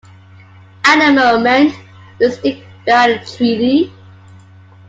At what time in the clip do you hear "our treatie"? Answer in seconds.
3.13-3.91